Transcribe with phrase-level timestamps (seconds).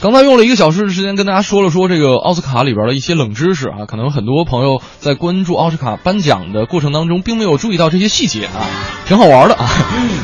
[0.00, 8.62] 刚才用了一个小时的时间跟大家说了说这个奥斯卡里边的一些冷知识啊，可能很多朋友在关注奥斯卡颁奖的过程当中，并没有注意到这些细节啊，
[9.08, 9.68] 挺好玩的啊。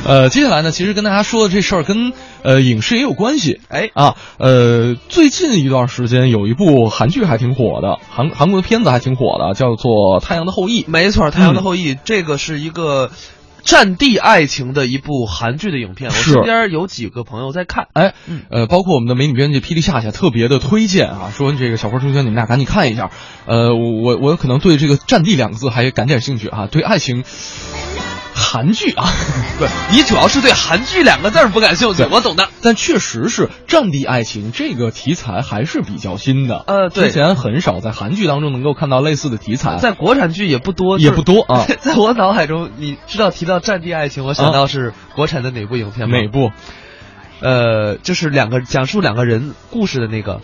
[0.07, 2.13] 呃，接下来呢，其实跟大家说的这事儿跟
[2.45, 3.59] 呃影视也有关系。
[3.69, 10.83] 哎啊，呃，最近一段时间有一部韩剧还挺火的，韩韩国的片子还挺火的，叫做《太阳的后裔》。
[10.87, 13.11] 没错，《太阳的后裔》这个是一个
[13.65, 17.89] 战地爱情的一部韩剧的影片，我身边有几个朋友在看。
[17.95, 23.11] 哎嗯，呃，包括我们的美女编辑霹雳夏夏特别的推荐啊，说这个小郭同学你们俩赶紧看一下。
[23.47, 27.25] 呃，我我可能对这个“战地”两个字还感点兴趣啊，对爱情，
[28.45, 29.09] 韩剧啊，
[29.59, 32.49] 对你主要是对韩剧两个字儿不感兴趣，我懂的。
[32.63, 36.63] 但确实是战地爱情这个题材还是比较新的。
[36.67, 41.67] 呃对之前很少在韩剧当中能够看到类似的题材，在国产剧也不多，也不多啊。
[41.81, 46.19] 在我脑海中，你知道提到战地爱情，我想到是国产的哪部影片吗？
[46.19, 46.53] 哪部？
[47.41, 50.37] 呃，就是两个讲述两个人故事的那个《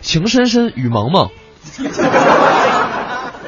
[0.00, 1.28] 情深深雨蒙蒙》。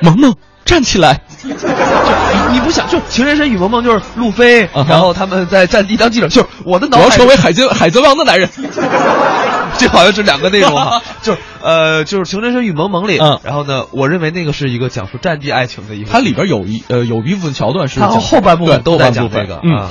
[0.02, 1.20] 萌萌站起来！
[1.42, 8.48] 就你你不想，就《情深深雨蒙蒙》就是路飞，然后他们在战地当记者，就是我的脑海我要成为海贼海贼王的男人。
[9.78, 19.90] 这好像是两个内容哈， 就是呃，就是《情深深雨蒙蒙》里，嗯然后呢，我认为那个是一个讲述战地爱情的一个，它里边有一呃有一部分桥段是它讲后半部分都讲这个嗯啊。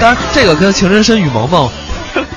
[0.00, 1.68] 当然，这个跟《情深深雨蒙蒙》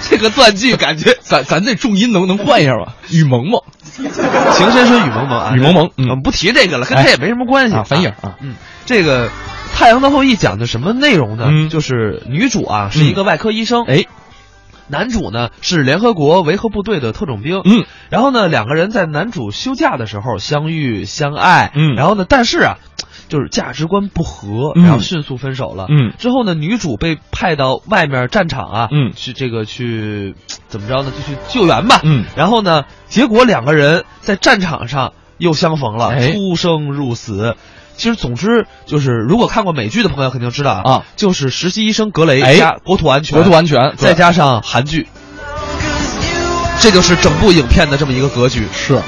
[0.09, 2.87] 这个断句感觉咱咱这重音能能换一下吗？
[3.09, 3.61] 雨萌萌
[3.95, 9.27] 情深深雨蒙蒙啊，雨蒙蒙嗯我们不提这个了，跟他哎也没什么关系啊，翻译啊，嗯，这个
[9.73, 11.45] 《太阳的后裔》讲的什么内容呢？
[11.49, 14.05] 嗯就是女主啊是一个外科医生，哎，
[14.87, 22.77] 男主呢是联合国维和部队的特种兵，嗯，然后呢两个人在男主休假的时候相遇相爱，嗯然后呢但是啊。
[23.27, 25.87] 就是价值观不合，嗯然后迅速分手了。
[25.89, 30.35] 嗯之后呢，女主被派到外面战场啊，嗯去这个去
[30.67, 31.11] 怎么着呢？
[31.11, 32.01] 就去救援吧。
[32.03, 37.55] 嗯然后呢，结果两个人在战场上又相逢了，哎出生入死。
[37.97, 45.07] 其实，总之就是，如果看过美剧的朋友肯定知道啊，就是实习医生格雷哎加国土安全，国土安全再加上韩剧，
[46.81, 48.67] 这就是整部影片的这么一个格局。
[48.73, 49.01] 是，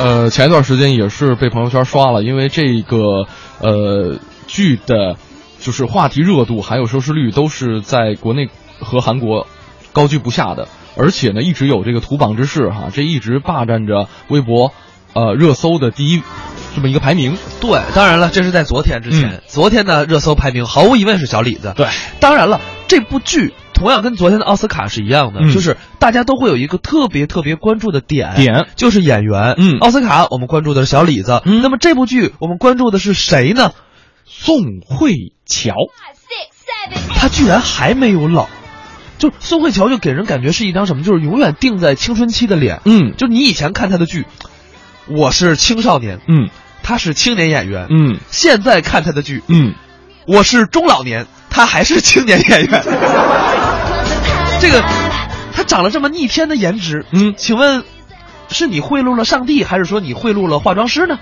[0.00, 3.26] 呃，前一段时间也是被朋友圈刷了，因为这个
[3.60, 5.16] 呃剧的，
[5.60, 8.48] 就是话题热度还有收视率都是在国内
[8.80, 9.46] 和韩国
[9.92, 14.72] 高居不下的，而且呢一直有这个图榜之势哈，这一直霸占着微博
[15.14, 16.22] 呃热搜的第一
[16.74, 17.38] 这么一个排名。
[17.60, 19.30] 对，当然了，这是在昨天之前。
[19.30, 21.72] 嗯昨天的热搜排名毫无疑问是小李子。
[21.76, 21.86] 对，
[22.18, 29.54] 当然了，这部剧同样跟昨天的奥斯卡是一样的，嗯就是大家都会有一个特别特别关注的点，点就是演员。
[29.58, 33.72] 嗯奥斯卡我们关注的是小李子，嗯那么这部剧我们关注的是谁呢？
[34.26, 35.12] 宋慧
[35.44, 35.74] 乔，
[37.14, 38.48] 他居然还没有老。
[39.16, 42.80] 就宋慧乔，就给人感觉是一张什么，就是永远定在青春期的脸。
[42.84, 44.26] 嗯就你以前看他的剧，
[45.08, 46.48] 我是青少年，嗯
[46.82, 47.86] 他是青年演员。
[47.90, 49.74] 嗯现在看他的剧，嗯，
[50.26, 52.82] 我是中老年，他还是青年演员。
[54.60, 54.82] 这个，
[55.54, 57.84] 他长了这么逆天的颜值，嗯请问，
[58.48, 61.18] 是你贿赂了上帝，还是说你贿赂了化妆师呢？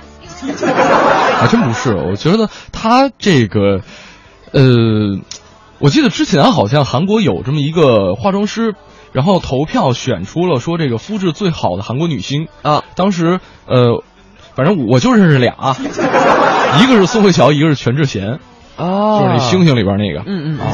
[1.38, 3.82] 还真不是，我觉得他这个，
[4.52, 5.20] 呃，
[5.78, 8.74] 我记得之前好像韩国有这么一个化妆师，
[9.12, 14.02] 然后投票选出了说这个肤质最好的韩国女星啊，当时呃，
[14.56, 15.76] 反正我就认识俩，
[16.80, 18.40] 一个是宋慧乔，一个是全智贤，
[18.76, 20.72] 哦就是那星星里边那个，嗯嗯啊，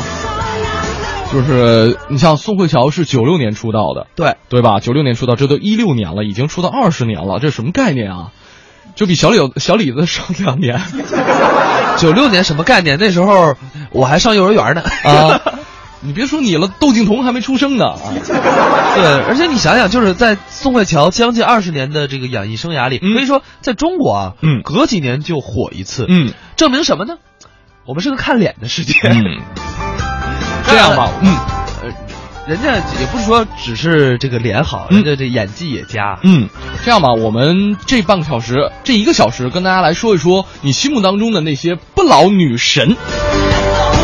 [1.32, 4.80] 就是你像宋慧乔是九六年出道的，对对吧？
[4.80, 8.32] 九六年出道，这都一六年了，已经出道二十年了，这什么概念啊？
[8.94, 10.80] 就比小李小李子少两年。
[11.98, 12.96] 九六年什么概念？
[12.98, 13.56] 那时候
[13.90, 15.40] 我还上幼儿园呢啊！
[16.00, 17.98] 你别说你了，窦靖童还没出生呢啊！
[18.94, 27.16] 对，而且你想想，就是在宋慧乔将近二十年的这个演艺生涯里，嗯可以说在中国啊，嗯隔几年就火一次，嗯证明什么呢？
[27.88, 28.92] 我们是个看脸的世界。
[29.08, 29.14] 嗯，
[30.68, 31.34] 这样吧，嗯
[31.82, 31.90] 呃，
[32.46, 36.18] 人家也不是说只是这个脸好，嗯人家这演技也佳。
[36.22, 36.50] 嗯，
[36.84, 42.94] 这样吧，我们这半个小时，这一个小时，跟大家来说一说你心目当中的那些不老女神，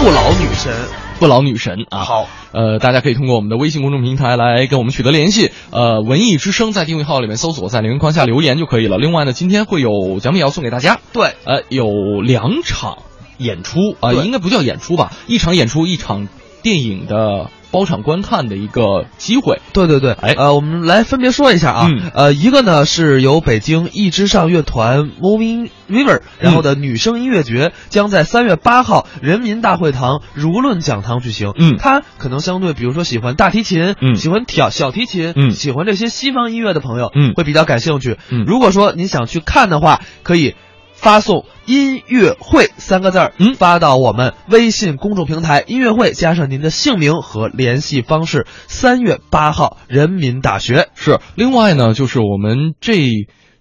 [0.03, 0.73] 不老女神，
[1.19, 1.99] 不老女神啊。
[1.99, 5.51] 好，呃，大家可以通过我们的微信公众平台来跟我们取得联系。
[5.69, 8.97] 呃，文艺之声在订阅号里面搜索，在留言框下留言就可以了。
[8.97, 11.01] 另外呢，今天会有奖品要送给大家。
[11.13, 12.97] 对，呃，有两场
[13.39, 14.25] 演出啊、对。
[14.25, 16.29] 应该不叫演出吧，一场演出，一场
[16.63, 19.61] 电影的包场观看的一个机会。
[19.73, 22.11] 对对对，哎，呃，我们来分别说一下啊，嗯。
[22.15, 31.53] 呃，一个呢是由北京一之上乐团 Moving River，然后的女声音乐节将在三月八号人民大会堂如论讲堂举行。
[31.59, 31.77] 嗯。
[31.79, 34.15] 它可能相对，比如说喜欢大提琴，嗯。
[34.15, 35.51] 喜欢挑小提琴，嗯。
[35.51, 37.35] 喜欢这些西方音乐的朋友，嗯。
[37.35, 38.17] 会比较感兴趣。
[38.31, 38.45] 嗯。
[38.47, 40.55] 如果说你想去看的话，可以。
[40.95, 43.55] 发送“音乐会”三个字儿，嗯。
[43.55, 48.47] 发到我们微信公众平台“音乐会”，加上您的姓名和联系方式。
[48.67, 50.89] 三月八号，人民大学。
[50.95, 53.03] 是，另外呢，就是我们这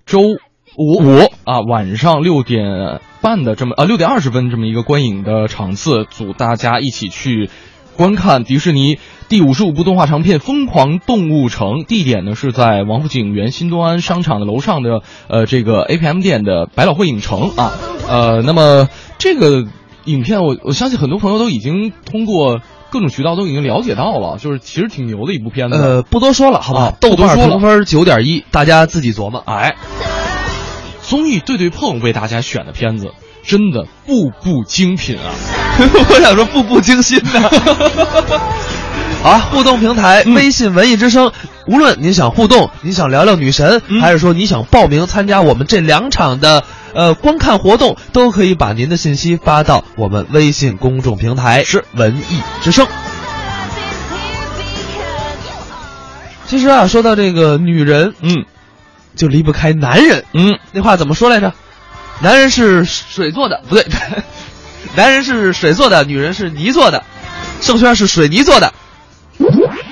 [0.05, 0.21] 周
[0.77, 1.31] 五五。
[1.43, 7.49] 啊晚上六点半的这么啊六点二十分这么一个观影的场次，组大家一起去
[7.95, 8.99] 观看迪士尼
[9.29, 17.73] 第五十五部动画长片《疯狂动物城》，地点呢是在王府井园新东安商场的楼上的呃这个 APM 店的百老汇影城啊，
[18.07, 19.65] 呃，那么这个
[20.05, 22.59] 影片我我相信很多朋友都已经通过
[22.89, 25.77] 各种渠道都已经了解到了，就是其实挺牛的一部片子。
[25.77, 26.81] 呃，不多说了，好吧？
[26.81, 29.41] 啊豆瓣评分九点一，大家自己琢磨。
[29.45, 29.75] 哎，
[31.01, 33.13] 综艺对对碰为大家选的片子，
[33.45, 35.29] 真的步步精品啊！
[36.09, 37.49] 我想说步步惊心呢。
[39.21, 41.31] 好，互动平台、嗯微信文艺之声，
[41.67, 52.85] 无论您想互动，您想聊聊女神，嗯还是说你想报名参加我们这两场的呃观看活动，都可以把您的信息发到我们微信公众平台是文艺之声。
[56.45, 58.45] 其实啊，说到这个女人，嗯
[59.15, 60.25] 就离不开男人。
[60.33, 61.53] 嗯，那话怎么说来着？
[62.21, 63.85] 男人是水做的，不对，
[64.95, 67.03] 男人是水做的，女人是泥做的，
[67.61, 68.73] 圣轩是水泥做的。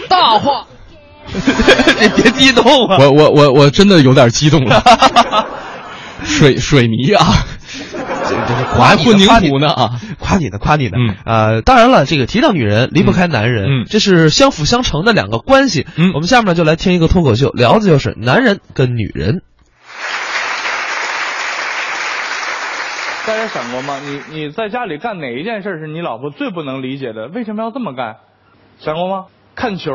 [0.08, 0.66] 大话，
[1.28, 2.98] 你别激动啊！
[3.00, 4.84] 我我我我真的有点激动了。
[6.24, 7.26] 水水泥啊，
[8.30, 10.00] 这这我还混凝夸你土呢啊！
[10.20, 10.92] 夸你呢，夸你呢。
[10.98, 15.88] 嗯呃，当然了，这个提到女人离不开男人，嗯这是相辅相成的两个关系。
[15.96, 19.42] 嗯我们下面呢就来听一个脱口秀，聊的就是男人跟女人。
[23.28, 24.00] 大家想过吗？
[24.00, 27.28] 你你在家里干哪一件事是你老婆最不能理解的？
[27.28, 28.18] 为什么要这么干？
[28.80, 29.28] 想过吗？
[29.56, 29.92] 看球，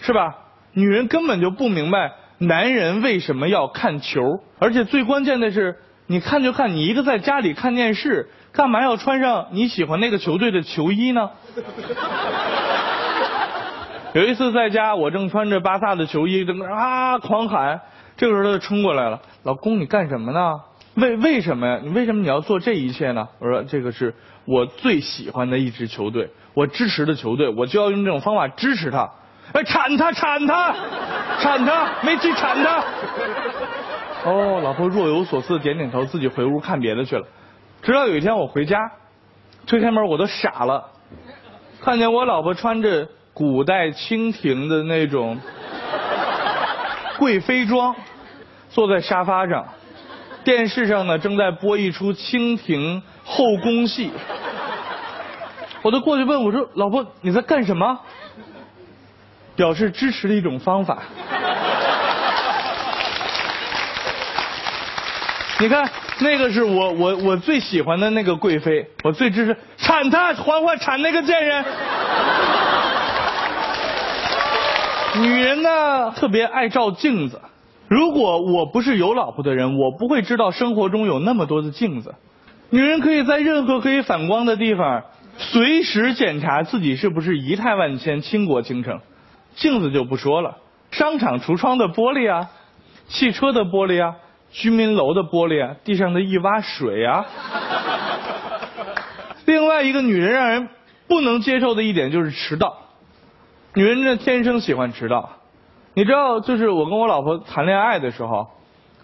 [0.00, 0.34] 是吧？
[0.72, 11.30] 女人根本就不明白男人为什么要看球，而且最关键的是，你看就看，你一个在家里看电视，干嘛要穿上你喜欢那个球队的球衣呢？
[14.14, 17.82] 有一次在家，我正穿着巴萨的球衣，正啊狂喊，
[18.16, 20.60] 这个时候他就冲过来了，老公你干什么呢？
[21.00, 21.80] 为为什么呀？
[21.82, 23.28] 你为什么你要做这一切呢？
[23.38, 24.14] 我说这个是
[24.44, 29.08] 我最喜欢的一支球队，我支持的球队，我就要用这种方法支持他。
[29.52, 30.74] 哎，铲他，铲他，
[31.40, 32.84] 铲他，没去铲他。
[34.24, 37.24] 哦，老婆若有所思，点点头，自己回屋看别的去了。
[37.80, 38.90] 直到有一天我回家，
[39.66, 40.90] 推开门我都傻了，
[41.80, 45.38] 看见我老婆穿着古代清廷的那种
[47.18, 47.94] 贵妃装，
[48.68, 49.64] 坐在沙发上，
[50.48, 54.10] 电视上呢正在播一出清廷后宫戏。
[55.84, 58.00] 我都过去问我说：“老婆，你在干什么？”
[59.54, 61.02] 表示支持的一种方法。
[65.60, 65.86] 你看，
[66.20, 71.62] 那个是我我我最喜欢的那个贵妃，我最支持铲他，嬛嬛铲那个贱人。
[75.20, 77.38] 女人呢，特别爱照镜子。
[77.88, 82.14] 如果我不是有老婆的人，我不会知道生活中有那么多的镜子。
[82.70, 85.04] 女人可以在任何可以反光的地方，
[85.38, 89.00] 随时检查自己是不是仪态万千、倾国倾城。
[89.54, 90.58] 镜子就不说了，
[90.90, 92.50] 商场橱窗的玻璃啊，
[93.06, 94.16] 汽车的玻璃啊，
[94.50, 97.24] 居民楼的玻璃啊，地上的一洼水啊。
[99.46, 100.68] 另外一个女人让人
[101.08, 102.76] 不能接受的一点就是迟到，
[103.72, 105.37] 女人这天生喜欢迟到。
[105.94, 108.48] 你知道，就是我跟我老婆谈恋爱的时候，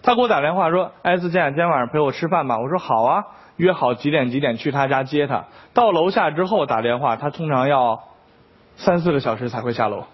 [0.01, 3.23] 她给我打电话说：“哎，子健，今天晚上陪我吃饭吧。”我说：“好啊，
[3.57, 7.99] 约好几点几点去她家接她。”到楼下之后打电话，她通常要
[8.77, 10.05] 三四个小时才会下楼。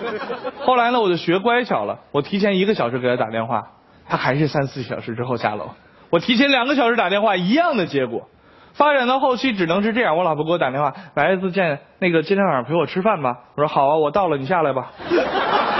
[0.64, 3.68] 后来呢，我就学乖巧了，我提前一个小时给她打电话，
[4.08, 5.70] 她还是三四小时之后下楼。
[6.10, 8.28] 我提前两个小时打电话，一样的结果。
[8.72, 13.40] 发展到后期只能是这样，我老婆给我打电话，来，子健，那个今天晚上陪我吃饭吧。
[13.56, 14.90] 我说好啊，我到了，你下来吧。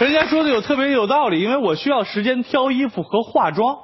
[0.00, 3.78] 人家说的有特别有道理，因为我需要时间挑衣服和化妆。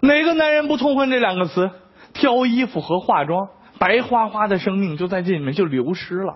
[0.00, 1.70] 哪个男人不痛恨这两个词？
[2.12, 6.34] 挑衣服和化妆，白花花的生命就在这里面就流失了。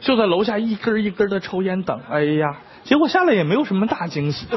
[0.00, 4.46] 就在楼下一根一根的抽烟等，哎呀，结果下来也没有什么大惊喜。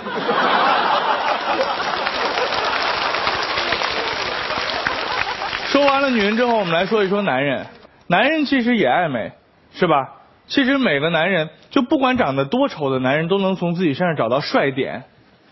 [5.68, 7.66] 说完了女人之后，我们来说一说男人。
[8.08, 9.32] 男人其实也爱美，
[9.74, 10.10] 是吧？
[10.48, 15.06] 其实每个男人，就不管长得多丑的男人，都能从自己身上找到帅点。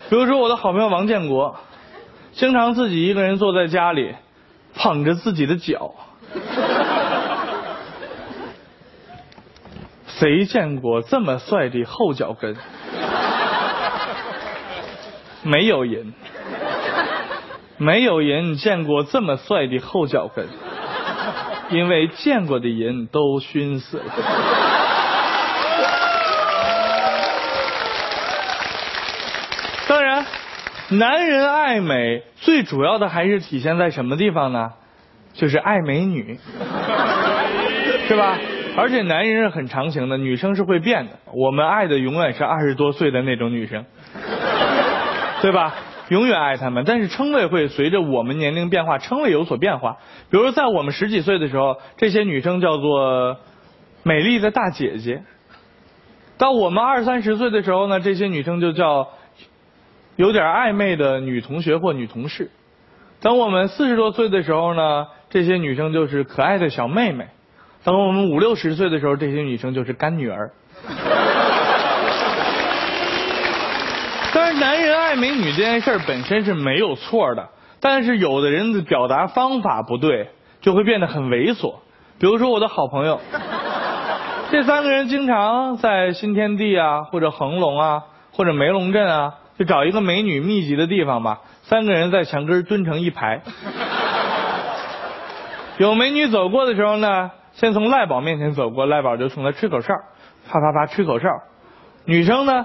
[0.08, 1.56] 比如说我的好朋友王建国，
[2.30, 4.14] 经常自己一个人坐在家里，
[4.72, 5.96] 捧着自己的脚。
[10.06, 12.54] 谁见过这么帅的后脚跟？
[15.42, 16.14] 没有人，
[17.78, 20.46] 没有人见过这么帅的后脚跟，
[21.70, 24.04] 因为见过的人都熏死了。
[30.92, 34.72] 男人爱美最主要的还是体现在什么地方呢？
[35.34, 36.38] 就是爱美女，
[38.06, 38.38] 是吧？
[38.76, 41.12] 而且男人是很长情的，女生是会变的。
[41.34, 43.84] 我们爱的永远是二十多岁的那种女生，
[45.40, 45.74] 对吧？
[46.08, 46.84] 永远爱她们。
[46.86, 49.98] 但是称谓会随着我们年龄变化，称谓有所变化。
[50.30, 53.38] 比如在我们十几岁的时候，这些女生叫做
[54.02, 55.22] 美丽的大姐姐；
[56.38, 59.08] 到我们二三十岁的时候呢，这些女生就叫
[60.16, 62.46] 有点暧昧的女同学或女同事；
[63.20, 67.28] 等我们四十多岁的时候呢，这些女生就是可爱的小妹妹。
[67.84, 70.50] 等我们五六十岁的时候，这些女生就是干女儿。
[74.34, 77.48] 但是男人爱美女这件事本身是没有错的，
[77.80, 80.28] 但是有的人的表达方法不对，
[80.60, 81.74] 就会变得很猥琐。
[82.18, 83.20] 比如说我的好朋友，
[84.50, 88.02] 这三个人经常在新天地啊，或者恒隆啊，
[88.32, 93.42] 或者梅龙镇啊，就找一个美女密集的地方吧，三个人在墙根蹲成一排，
[95.78, 97.30] 有美女走过的时候呢。
[97.54, 99.92] 先从赖宝面前走过，赖宝就冲他吹口哨，
[100.48, 101.28] 啪啪啪吹口哨。
[102.06, 102.64] 女生呢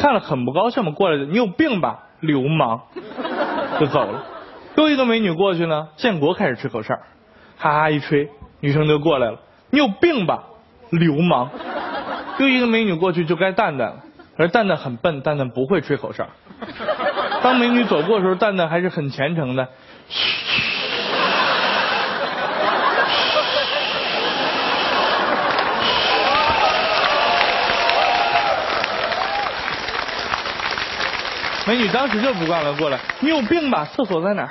[0.00, 2.80] 看了很不高兴嘛，过来你有病吧，流氓，
[3.78, 4.24] 就走了。
[4.76, 6.94] 又一个美女过去呢，建国开始吹口哨，
[7.58, 10.44] 哈哈一吹，女生就过来了，你有病吧，
[10.88, 11.50] 流氓。
[12.38, 13.96] 又一个美女过去就该蛋蛋了，
[14.38, 16.26] 而蛋蛋很笨，蛋蛋不会吹口哨。
[17.42, 19.68] 当美女走过的时候，蛋蛋还是很虔诚的。
[31.64, 33.86] 美女当时就不干了，过来，你有病吧？
[33.92, 34.48] 厕所在哪儿？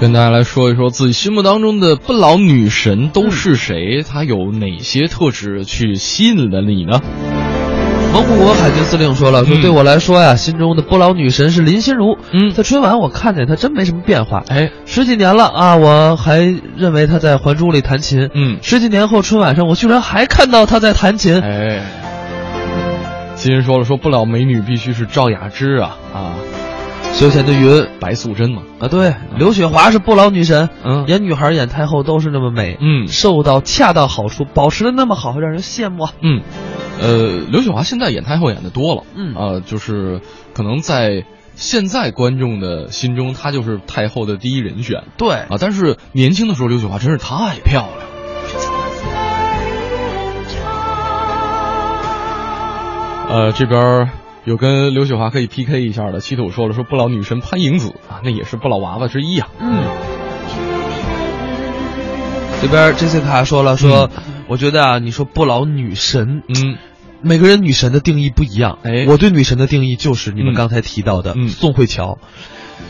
[0.00, 4.04] 跟大家来说一说自己心目当中的不老女神都是谁？
[4.08, 7.00] 她有哪些特质去吸引了你呢？
[8.12, 12.16] 蒙古国海军司令说了，说对我来说呀，心中的不老女神是林心如。
[12.32, 14.44] 嗯，在春晚我看见她真没什么变化。
[14.48, 16.38] 哎，十几年了啊，我还
[16.76, 18.30] 认为她在《还珠》里弹琴。
[18.32, 21.40] 嗯，十几年后春晚上，我居然还看到她在弹琴。
[21.40, 21.82] 哎，
[23.34, 26.34] 新人说了，说不老美女必须是赵雅芝啊啊。
[27.18, 36.42] 休闲的云，白素贞嘛啊，对，刘雪华是不老女神，嗯，演女孩演太后都是那么美，嗯，瘦到恰到好处，保持的那么好，让人羡慕啊，嗯。
[37.00, 40.20] 呃，刘雪华现在演太后演的多了，嗯啊、就是
[40.54, 41.24] 可能在
[41.56, 45.56] 现在观众的心中，她就是太后的第一人选对啊。
[45.58, 48.04] 但是年轻的时候，刘雪华真是太漂亮了。
[53.28, 54.08] 呃，这边儿
[54.48, 59.48] 有跟刘雪华可以 PK 一下的，七土说了说不老女神潘迎紫啊，那也是不老娃娃之一啊。
[59.60, 59.84] 嗯。
[62.62, 64.08] 这边 Jessica 说了说，
[64.46, 66.78] 我觉得啊，你说不老女神，嗯，
[67.20, 68.78] 每个人女神的定义不一样。
[68.84, 72.16] 哎我对女神的定义就是你们嗯刚才提到的嗯宋慧乔。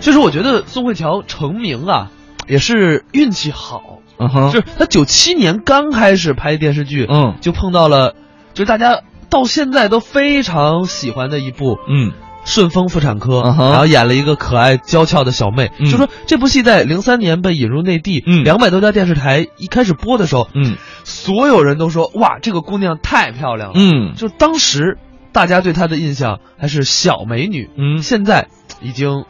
[0.00, 2.12] 就是我觉得宋慧乔成名啊，
[2.46, 3.98] 也是运气好。
[4.16, 8.14] 嗯哼就是她九七年刚开始拍电视剧，嗯就碰到了，
[8.54, 12.12] 就是大家到现在都非常喜欢的一部嗯。
[12.44, 15.70] 顺丰妇产科，然后演了一个可爱娇俏的小妹。
[15.78, 15.90] 嗯。
[15.90, 18.42] 就说这部戏在零三年被引入内地，嗯。
[18.42, 20.76] 两百多家电视台一开始播的时候，嗯。
[21.04, 23.74] 所有人都说哇，这个姑娘太漂亮了。
[23.76, 24.14] 嗯。
[24.16, 24.96] 就当时
[25.30, 28.48] 大家对她的印象还是小美女，嗯，现在
[28.80, 29.26] 已经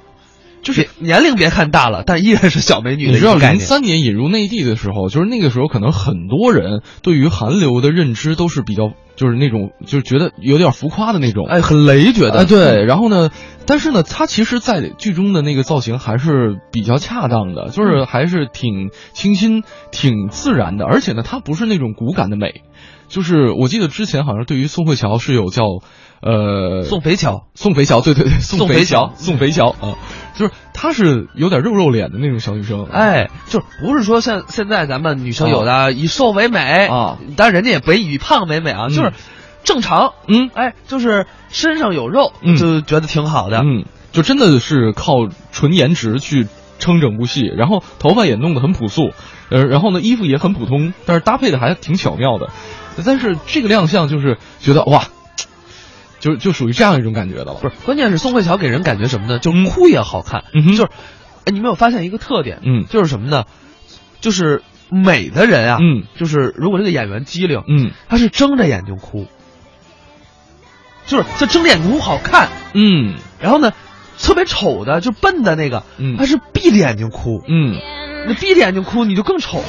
[0.69, 3.37] 就是年龄别看大了，但依然是小美女你知道。
[3.37, 11.47] 零三年引入内地的时候，就是那个时候，可能很多人对于韩流的认知都是比较，就是那种，就是觉得有点浮夸的那种。
[11.49, 12.41] 哎，很雷觉得。
[12.41, 13.31] 哎，对，然后呢，
[13.65, 22.61] 但是呢，他其实，在剧中的那个造型还是比较恰当的，就是还是挺清新、挺自然的，而且呢，它不是那种骨感的美。
[23.09, 25.63] 就是我记得之前好像对于宋慧乔是有叫，
[26.21, 29.99] 呃，宋肥乔，宋肥乔，对对对，宋肥肥乔乔，宋肥乔啊，
[30.35, 32.87] 就是她是有点肉肉脸的那种小女生。
[32.91, 38.91] 哎，就不是说像现在咱们女生有的以瘦为美啊，当然人家也不以胖为美啊，嗯。
[38.91, 39.13] 就是
[39.63, 40.51] 正常，嗯。
[40.55, 42.57] 哎，就是身上有肉，嗯。
[42.57, 43.59] 就觉得挺好的。
[43.59, 46.49] 嗯，就真的是靠纯颜值去
[46.79, 49.11] 撑整部戏，然后头发也弄得很朴素，
[49.51, 52.51] 呃，然后呢衣服也很普通，但是搭配的还挺巧妙的。
[53.05, 55.05] 但是这个亮相就是觉得哇，
[56.21, 57.55] 就就属于这样一种感觉的了。
[57.55, 59.39] 不是，关键是宋慧乔给人感觉什么呢？
[59.39, 60.91] 就是哭也好看，嗯哼就是，
[61.45, 62.61] 哎，你没有发现一个特点？
[62.65, 63.45] 嗯就是什么呢？
[64.21, 69.27] 就是美的人啊，嗯就是如果这个演员机灵，嗯他是睁着眼睛哭，
[71.07, 73.73] 就是他睁着眼睛哭好看，嗯然后呢，
[74.21, 77.77] 特别丑的就笨的那个，嗯他是闭着眼睛哭，嗯，
[78.27, 79.65] 那闭着眼睛哭你就更丑了，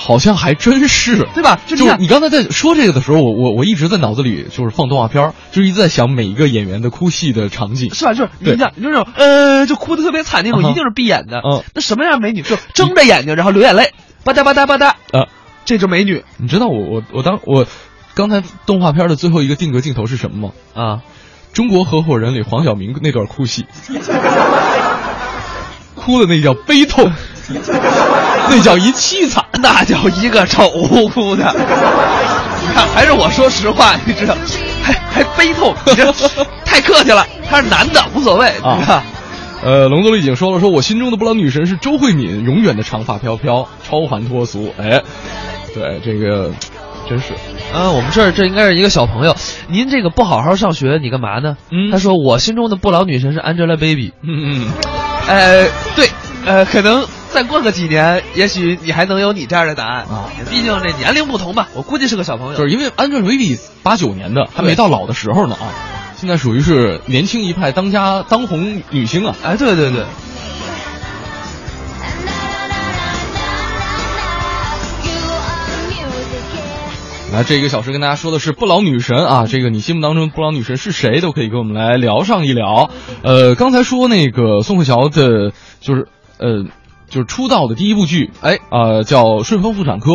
[0.00, 1.28] 好像还真是。
[1.34, 1.60] 对吧？
[1.66, 7.92] 就就是你你刚才在说这个的时候，我我我一直在脑子里就是放动画片儿，就是一直在想每一个演员的哭戏的场景。
[7.92, 8.14] 是吧？
[8.14, 11.42] 就是你讲，你就那种呃，就哭的特别惨那种，一定是闭眼的。
[11.44, 13.92] 嗯那什么样美女就睁着眼睛，然后流眼泪，
[14.24, 15.28] 吧嗒吧嗒吧嗒，呃，
[15.66, 17.66] 这就美女你知道我我我当我
[18.14, 20.52] 刚才动画片的最后一个定格镜头是什么吗？
[20.82, 21.00] 啊！
[21.52, 23.66] 中国合伙人里黄晓明那段哭戏，
[25.96, 27.10] 哭的那叫悲痛，
[28.50, 29.44] 那叫一凄惨。
[29.62, 31.54] 那叫一个丑哭的。
[31.54, 34.34] 你看，还是我说实话，你知道，
[34.82, 36.12] 还还悲痛，你这
[36.64, 37.26] 太客气了。
[37.48, 39.02] 他是男的，无所谓，啊你看。
[39.62, 44.72] 呃，龙族已经说了，说我心中的不老女神是周慧敏，永远的长发飘飘，超凡脱俗。
[44.78, 45.02] 哎，
[45.74, 46.50] 对这个，
[47.08, 47.34] 真是，
[47.74, 49.36] 嗯，我们这儿这应该是一个小朋友，
[49.68, 51.58] 您这个不好好上学，你干嘛呢？
[51.70, 54.12] 嗯他说我心中的不老女神是 Angelababy。
[54.22, 54.68] 嗯嗯，
[55.28, 56.08] 呃，对，
[56.46, 62.58] 呃，可能再过个几年，也许你还能有你这样的答案啊毕竟这年龄不同吧，我估计是个小朋友。
[62.58, 65.68] 就是因为 Angelababy 八九年的，还没到老的时候呢啊，
[66.16, 69.36] 现在属于是年轻一派当家当红女星啊。
[69.44, 70.04] 哎，对对对，
[77.32, 82.90] 来，这一个小时跟大家说的是不老女神啊，这个你心目当中不老女神是谁，都可以跟我们来聊上一聊。
[83.22, 86.08] 呃，刚才说那个宋慧乔的，就是
[86.40, 86.64] 呃，
[87.08, 90.10] 就是出道的第一部剧，哎，呃，叫《顺风妇产科》。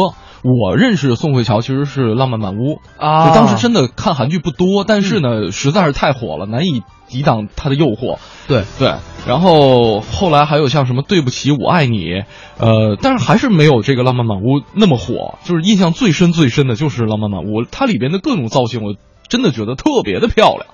[0.48, 8.20] 我认识宋慧乔其实是《浪漫满屋》啊就当时真的看韩剧不多，但是呢，实在是太火了，难以抵挡它的诱惑。
[8.48, 8.94] 对对，
[9.28, 12.22] 然后后来还有像什么对不起我爱你，
[12.60, 15.40] 呃，但是还是没有这个浪漫满屋那么火。
[15.46, 18.94] 就是印象最深最深的就是浪漫满屋，它里边的各种造型，我
[19.28, 20.66] 真的觉得特别的漂亮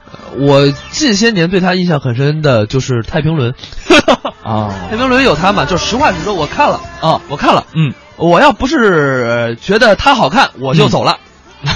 [0.47, 3.53] 我近些年对他印象很深的就是太平轮，
[4.43, 11.17] 啊太平轮有他嘛，就实话实说，我看了，啊，我看了，嗯，我要不是呃觉得他好看，我就走了。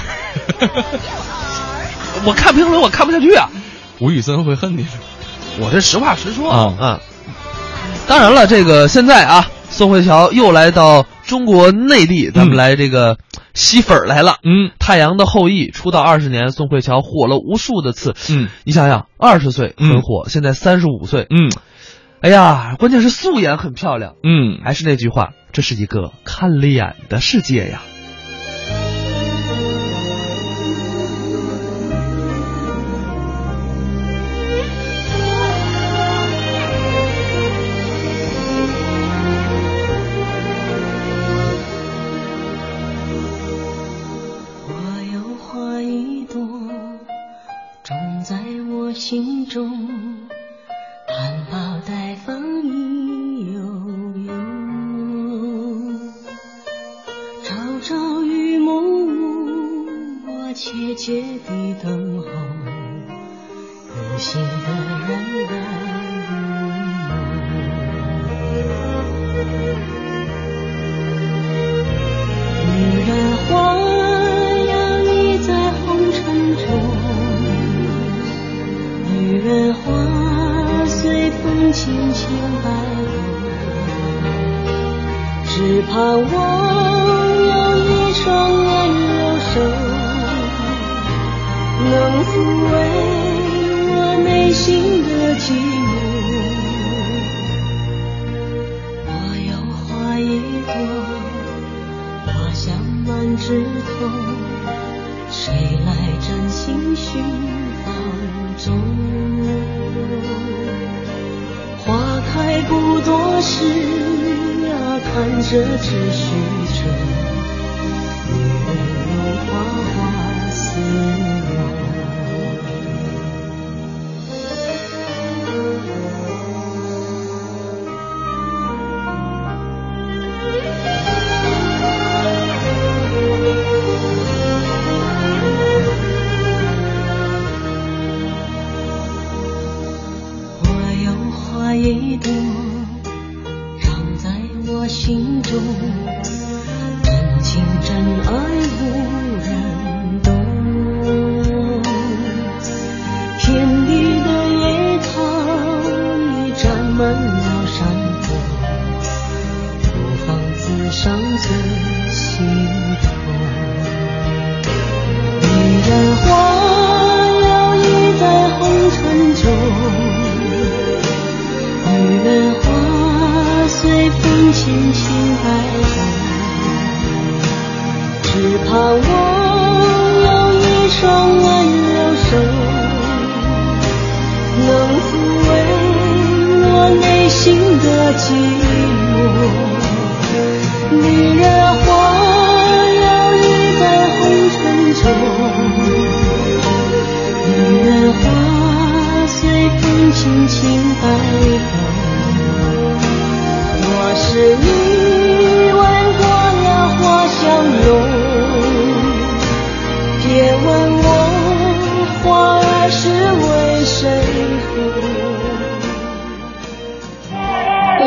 [2.25, 3.49] 我看评论我看不下去啊，
[3.99, 4.85] 吴宇森会恨你？
[5.59, 6.99] 我这实话实说啊嗯。
[8.07, 13.17] 当然了，这个现在啊，宋慧乔又来到中国内地，咱们嗯来这个
[13.53, 14.37] 吸粉儿来了。
[14.43, 18.15] 嗯太阳的后裔出道二十年，宋慧乔火了无数的次。
[18.29, 21.51] 嗯你想想，二十岁嗯很火，现在三十五岁，嗯
[22.21, 24.13] 哎呀，关键是素颜很漂亮。
[24.23, 27.81] 嗯，还是那句话，这是一个看脸的世界呀。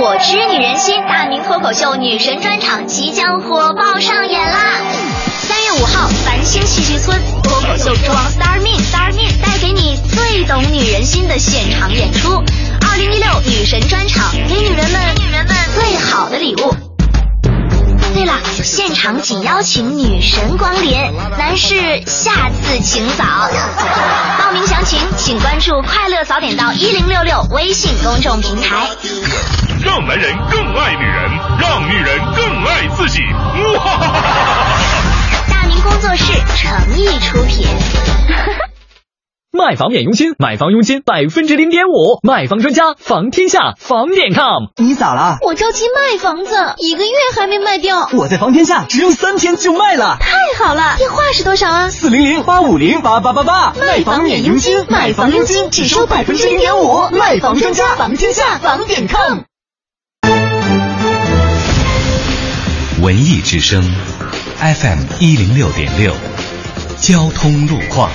[0.09, 4.81] 我知女人心大明脱口秀女神专场即将火爆上演啦！
[5.42, 12.42] 三月五号，繁星戏剧村脱口秀之王 Star Min Star Min 带给你最懂女人心的现场演出。
[12.90, 16.75] 二零一六女神专场，给女人们女人们最好的礼物。
[18.14, 18.33] 对了，
[18.64, 20.97] 现场仅邀请女神光临，
[21.37, 23.51] 男士下次请早。
[24.38, 28.88] 报名详情请关注“快乐早点到一零六六”微信公众平台。
[29.85, 33.21] 让男人更爱女人，让女人更爱自己。
[33.75, 34.75] 哇哈哈哈哈！
[35.51, 37.67] 大明工作室诚意出品。
[39.51, 44.67] 卖房免佣金，买房佣金百分之零点五，卖房专家房天下房点 com。
[44.77, 45.38] 你咋了？
[45.43, 48.09] 我着急卖房子，一个月还没卖掉。
[48.12, 50.97] 我在房天下只用三天就卖了，太好了！
[50.99, 51.88] 电话是多少啊？
[51.88, 53.73] 四零零八五零八八八八。
[53.81, 59.47] 卖房免佣金，买房佣金只收百分之零点五，卖房专家房天下房点 com。
[63.00, 63.80] 文艺之声
[64.58, 66.12] ，FM 一零六点六，
[66.98, 68.11] 交通路况。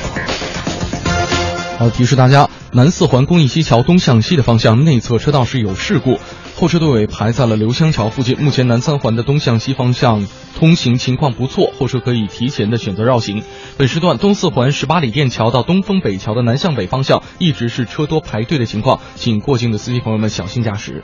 [1.80, 6.20] 好，提示大家，南四环公益西桥东向西的方向内侧车道是有事故，
[6.58, 8.38] 后车队尾排在了刘香桥附近。
[8.42, 10.28] 目前南三环的东向西方向
[10.60, 13.42] 通行情况不错，后车可以提前的选择绕行。
[13.78, 21.04] 本时段东四环十八里店桥到东风北桥的南向北方向一直是车多排队的情况，请过境的司机朋友们小心驾驶。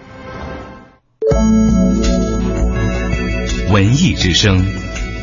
[3.71, 4.65] 文艺之声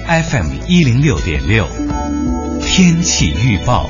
[0.06, 1.66] ，FM 一零六点六，
[2.62, 3.88] 天气预报。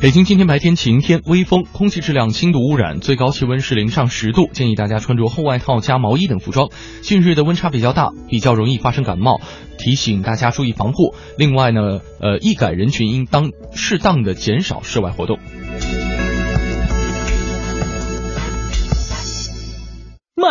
[0.00, 6.70] 北京今天白天晴天，微风，空气质量轻度污染，最高气温是零上十度，建议大家穿着厚外套加毛衣等服装。
[7.02, 9.42] 近日的温差比较大，比较容易发生感冒，
[9.76, 11.14] 提醒大家注意防护。
[11.36, 15.38] 另外呢，呃，易感人群应当适当的减少室外活动。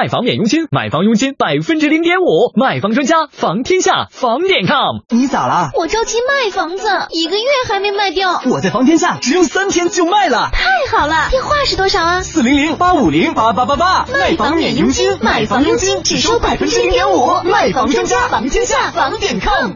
[0.02, 5.02] 卖房免佣金，买房佣金百分之零点五，卖房专家房天下房点 com。
[5.10, 5.70] 你咋了？
[5.78, 8.42] 我着急卖房子，一个月还没卖掉。
[8.50, 11.28] 我在房天下只用三天就卖了，太好了！
[11.30, 12.22] 电话是多少啊？
[12.22, 14.08] 四零零八五零八八八八。
[14.12, 19.74] 卖房免佣金，买房佣金只收百分之零点五，卖房专家房天下房点 com。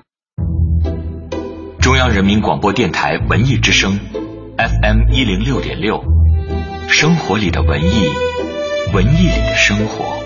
[1.80, 4.00] 中央人民广播电台文艺之声
[4.58, 6.02] FM 一零六点六，
[6.90, 8.10] 生活里的文艺，
[8.96, 10.24] 文艺里的生活。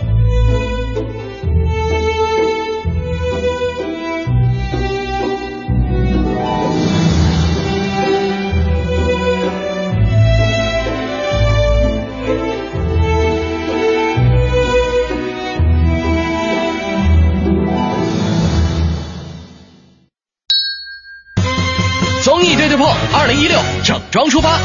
[22.22, 24.60] 综艺对对碰，二零一六整装出发。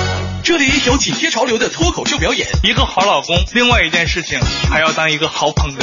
[0.45, 4.39] 这里有紧贴潮流的脱口秀表演，一个好老公，另外一件事情
[4.71, 5.83] 还要当一个好捧哏。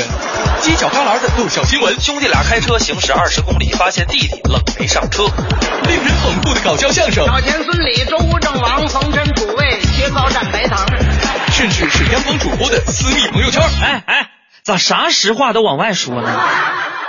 [0.62, 5.24] 犄角旮旯的逗笑新闻，兄弟俩开车行驶二十公里，发现弟弟冷没上车。
[5.88, 10.86] 令人捧腹的搞笑相声，小田孙李周吴郑王冯陈楚卫切糕蘸白糖，
[11.52, 13.63] 甚至是央广主播的私密朋友圈。
[13.82, 14.30] 哎哎，
[14.62, 16.39] 咋啥实话都往外说呢？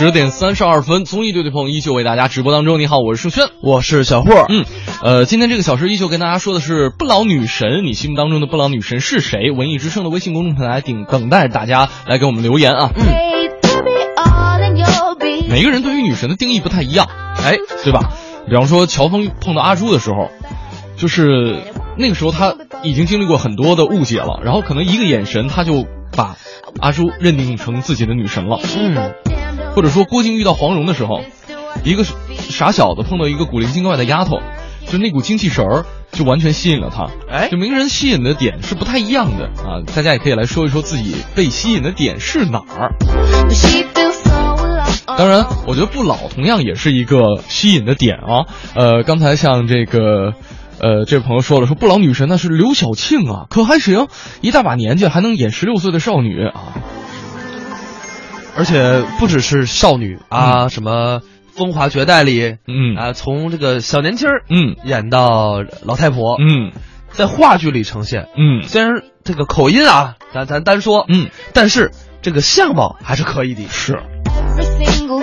[0.00, 2.80] 十点三十二分，综艺对对碰依旧为大家直播当中。
[2.80, 4.46] 你好，我是盛轩，我是小霍。
[4.48, 4.64] 嗯，
[5.02, 9.50] 呃，今天这个小时依旧跟大家说的是不老女神，你心目当中的不老女神是谁？
[9.50, 12.90] 文艺之声的微信公众平台顶等待大家来给我们留言啊。
[12.96, 13.04] 嗯，
[15.50, 18.14] 每个人对于女神的定义不太一样，哎，对吧？
[18.48, 20.30] 比方说乔峰碰到阿朱的时候，
[20.96, 21.62] 就是
[21.98, 25.84] 那个时候他已经经历过很多的误解了，然后可能一个眼神他就
[26.16, 26.36] 把
[26.80, 28.60] 阿朱认定成自己的女神了。
[28.78, 29.39] 嗯。
[29.74, 31.22] 或者说郭靖遇到黄蓉的时候，
[31.84, 34.40] 一个傻小子碰到一个古灵精怪的丫头，
[34.86, 37.08] 就那股精气神儿就完全吸引了他。
[37.30, 39.82] 哎，就每个人吸引的点是不太一样的啊！
[39.94, 42.94] 大家也可以来说一说自己被吸引的点是哪儿。
[45.06, 48.46] 当然，我觉得不老同样也是一个吸引的点啊。
[48.74, 50.34] 呃，刚才像这个，
[50.80, 54.08] 呃，这位朋友说了，说不老女神那是刘晓庆啊，可还行，
[54.40, 56.72] 一大把年纪还能演十六岁的少女啊。
[58.60, 61.20] 而且不只是少女啊，什么
[61.54, 62.94] 《风华绝代》里，嗯。
[62.94, 66.70] 啊，从这个小年轻儿，嗯，演到老太婆，嗯，
[67.08, 73.98] 在话剧里呈现，嗯，虽然这个口音啊，咱咱单说，嗯，但是这个相貌还是可以的，是，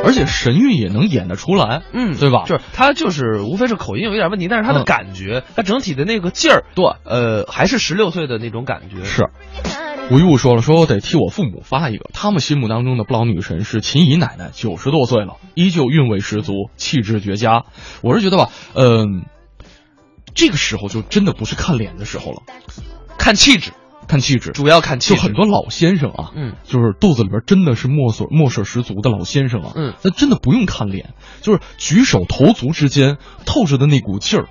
[0.03, 2.45] 而且神韵也能演得出来，嗯，对吧？
[2.47, 9.29] 就是他就是无非是口音有一点问题，但是他的感觉，他整体的那个劲儿，对，呃，还是十六岁的那种感觉，是。
[10.09, 17.65] 吴一物说了，说我得替我父母发一个，他们心目当中的不老女神是秦姨奶奶，九十多岁了，依旧韵味十足，气质绝佳。
[18.01, 19.25] 我是觉得吧，嗯，
[20.33, 22.41] 这个时候就真的不是看脸的时候了，
[23.17, 23.71] 看气质，
[24.07, 25.19] 看气质，主要看气质。
[25.19, 34.47] 就很多老先生啊，嗯，就是肚子里边真的是墨水墨水十足的老先生啊，嗯，那真的不用看脸，就是举手投足之间透着的那股劲儿，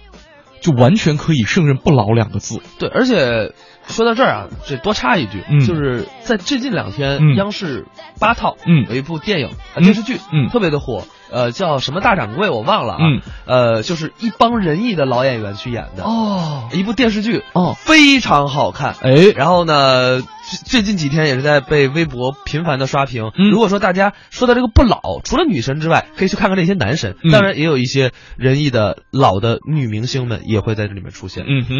[0.60, 2.60] 就完全可以胜任不老两个字。
[2.78, 3.54] 对，而且。
[3.88, 7.86] 说到这儿啊，这多插一句，嗯，就是在最近两天，嗯，央视
[8.20, 16.02] 八套，嗯，有一部电影啊电视剧，嗯，特别的火，呃，叫什么大掌柜我忘了啊，嗯，呃，就是一帮仁义的老演员去演的。
[16.04, 20.20] 哦，一部电视剧哦，非常好看，哎，然后呢，
[20.64, 23.30] 最近几天也是在被微博频繁的刷屏。
[23.38, 23.50] 嗯。
[23.50, 27.30] 如果说大家说到这个不老，除了女神之外，可以去看看那些男神，嗯。
[27.30, 31.44] 当然也有一些仁义的老的女明星们也会在这里面出现。
[31.46, 31.74] 嗯哼。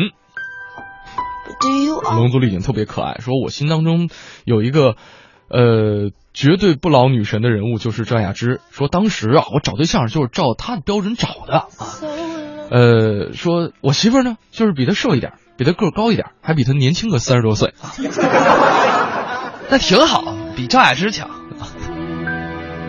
[2.15, 4.09] 龙族丽景特别可爱，说我心当中
[4.45, 4.97] 有一个，
[5.49, 8.61] 呃，绝对不老女神的人物就是赵雅芝。
[8.71, 11.67] 说当时啊，我找对象就是照她的标准找的啊。
[12.71, 17.95] 呃，说我媳妇呢，就是比她瘦一点，比她个儿高一点，还比她年轻个三十多岁啊。
[19.71, 21.31] 那挺好，比赵雅芝强。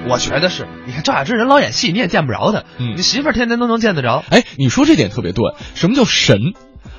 [0.09, 4.23] 我觉得是，你看赵雅芝人老演戏，你也见不着她，嗯，你媳妇儿天天都能见得着。
[4.29, 6.53] 哎，你说这点特别对，什么叫神？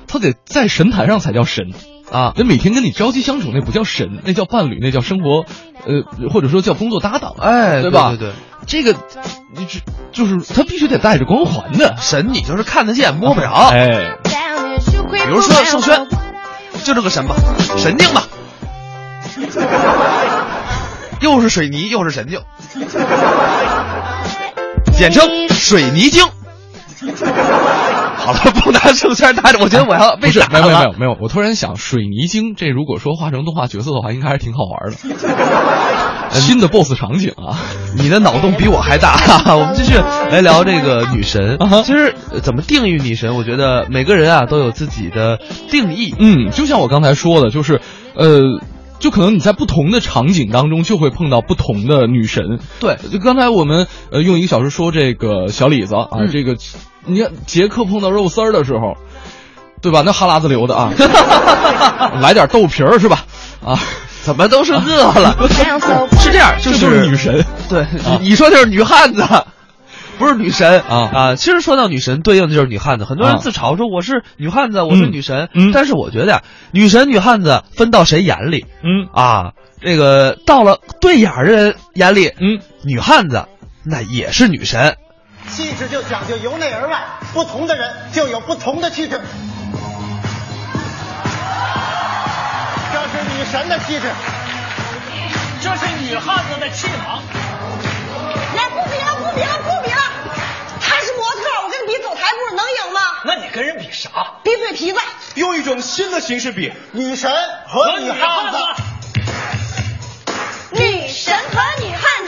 [0.09, 1.71] 他得在神坛上才叫神
[2.11, 2.33] 啊！
[2.35, 5.45] 那每天跟你朝夕相处，那不叫神，那叫伴侣，那叫生活，
[5.85, 8.09] 呃，或者说叫工作搭档，哎，对吧？
[8.09, 8.31] 对对，
[8.65, 8.93] 这个
[9.55, 9.79] 你这
[10.11, 13.51] 就是他必须得带着光环的神，你就是看得见摸不着。
[13.51, 14.17] 哎，
[15.11, 16.07] 比如说盛轩，
[16.83, 17.35] 就这个神吧，
[17.77, 18.27] 神经吧，
[21.21, 22.41] 又是水泥又是神经，
[24.97, 26.25] 简称水泥精。
[28.19, 36.29] 好了，不拿圣圈打着，我觉得我要被打没有没有没有没有，我突然想，水泥精这如果说画成动画角色的话，应该还是挺好玩的。
[36.31, 37.57] 新的 BOSS 场景啊！
[37.97, 39.17] 你的脑洞比我还大。
[39.55, 41.57] 我们继续来聊这个女神。
[41.83, 45.39] 其实怎么定义女神，我觉得每个人啊都有自己的
[45.71, 46.13] 定义。
[46.19, 47.81] 嗯，就像我刚才说的，就是
[48.15, 48.61] 呃，
[48.99, 52.59] 就可能你在不同的场景当中就会碰到不同的女神。
[52.79, 56.57] 对，就刚才我们呃用一个小时说这个小李子啊，嗯这个
[57.05, 58.95] 你看杰克碰到肉丝儿的时候。
[59.81, 60.03] 对吧？
[60.05, 60.91] 那哈喇子流的啊，
[62.19, 63.23] 来点豆皮儿是吧？
[63.63, 63.79] 啊，
[64.23, 65.37] 怎么都是饿了？
[66.19, 67.45] 是这样，就就是女神。
[67.69, 69.23] 对，啊你说就是女汉子，
[70.19, 71.35] 不是女神啊啊。
[71.35, 73.05] 其实说到女神，对应的就是女汉子。
[73.05, 75.47] 很多人自嘲说我是女汉子，我是女神。
[75.53, 78.65] 嗯，但是我觉得呀，女神、女汉子分到谁眼里？
[78.83, 83.45] 嗯啊，这个到了对眼的人眼里，嗯，女汉子
[83.85, 84.97] 那也是女神。
[85.55, 87.01] 气质就讲究由内而外，
[87.33, 89.19] 不同的人就有不同的气质。
[92.93, 94.11] 这是女神的气质，
[95.61, 97.21] 这是女汉子的气场。
[98.55, 100.01] 来，不比了，不比了，不比了！
[100.81, 102.99] 她是模特，我跟你比走台步，能赢吗？
[103.25, 104.09] 那你跟人比啥？
[104.43, 104.99] 比嘴皮子。
[105.35, 107.31] 用一种新的形式比女神
[107.67, 108.57] 和女汉子。
[110.71, 112.18] 女神和女汉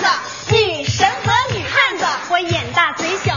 [2.50, 3.31] 眼大嘴小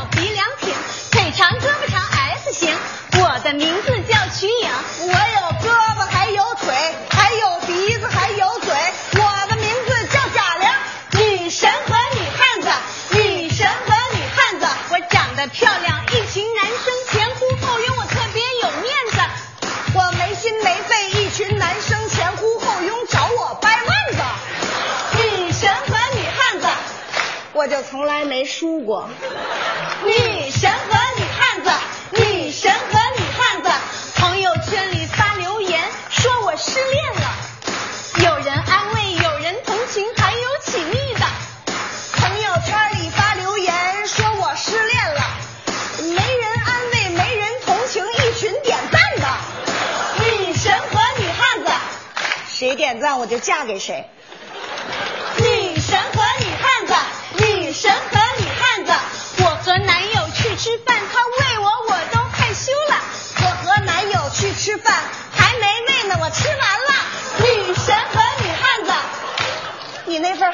[27.65, 29.09] 我就从来没输过。
[30.05, 31.71] 女神和女汉子，
[32.11, 33.71] 女神和女汉子，
[34.17, 37.33] 朋友圈里发留言说我失恋了，
[38.19, 41.25] 有人安慰，有人同情，还有起腻的。
[42.17, 45.23] 朋友圈里发留言说我失恋了，
[46.03, 49.27] 没人安慰，没人同情，一群点赞的。
[50.23, 51.73] 女神和女汉子，
[52.47, 54.07] 谁点赞我就嫁给谁。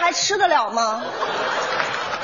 [0.00, 1.02] 还吃得了吗？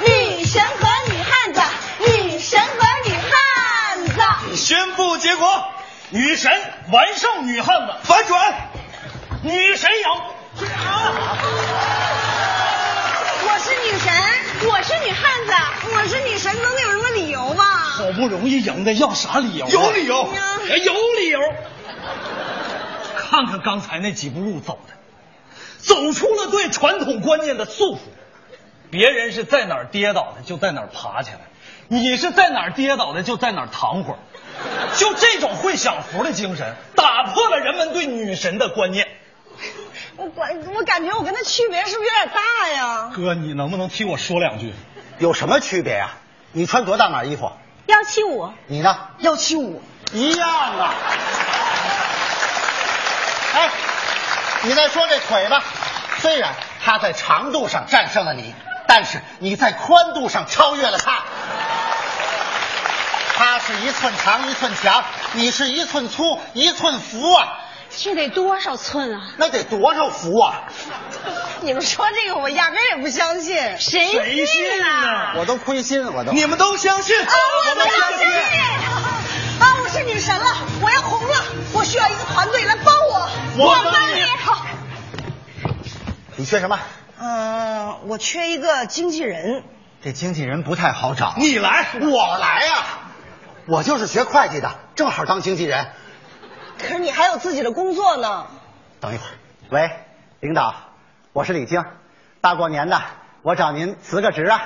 [0.00, 1.60] 女神和女汉子，
[2.00, 4.56] 女神和女汉子。
[4.56, 5.64] 宣布结果，
[6.10, 6.50] 女神
[6.90, 8.70] 完胜女汉子，反转，
[9.42, 10.06] 女神赢。
[13.48, 14.12] 我是女神，
[14.70, 15.52] 我是女汉子，
[15.94, 17.64] 我是女神，总得有什么理由吗？
[17.64, 19.68] 好不容易赢的，要啥理由、啊？
[19.70, 20.28] 有理由，
[20.70, 21.40] 哎有理由。
[23.18, 24.94] 看看刚才那几步路走的，
[25.86, 28.00] 走出了对传统观念的束缚。
[28.90, 31.40] 别人是在哪儿跌倒的就在哪儿爬起来，
[31.88, 34.18] 你是在哪儿跌倒的就在哪儿躺会儿。
[34.96, 39.06] 就这种会享福的精神，打破了人们对女神的观念。
[40.16, 43.12] 我感我感觉我跟他区别是不是有点大呀？
[43.14, 44.72] 哥，你能不能替我说两句？
[45.18, 46.10] 有什么区别呀、
[46.52, 47.50] 你穿多大码衣服？
[47.86, 48.96] 幺七五，你呢？
[49.18, 50.94] 幺七五，一样啊。
[53.54, 53.70] 哎，
[54.62, 55.62] 你再说这腿吧，
[56.26, 58.52] 虽然他在长度上战胜了你，
[58.88, 61.22] 但是你在宽度上超越了他。
[63.36, 67.60] 他是一寸长一寸强，你是一寸粗一寸福啊！
[67.96, 69.20] 这得多少寸啊？
[69.36, 70.64] 那得多少福啊！
[71.60, 75.34] 你们说这个我压根也不相信，谁谁信啊？
[75.36, 76.32] 我都亏心，我都。
[76.32, 77.16] 你们都相信？
[77.20, 77.32] 啊，
[77.70, 78.26] 我们相信！
[79.60, 83.30] 啊，我是女神了，我要红了，我需要一个团队来帮我。
[83.58, 84.14] 我帮你。
[84.14, 84.15] 好。
[86.38, 86.78] 你缺什么？
[87.18, 89.64] 嗯、我缺一个经纪人。
[90.02, 91.34] 这经纪人不太好找。
[91.38, 92.74] 你来，我来呀、
[93.64, 95.88] 我就是学会计的，正好当经纪人。
[96.78, 98.46] 可是你还有自己的工作呢。
[99.00, 99.32] 等一会儿，
[99.70, 99.90] 喂，
[100.40, 100.74] 领导，
[101.32, 101.82] 我是李菁，
[102.42, 103.00] 大过年的，
[103.40, 104.60] 我找您辞个职啊。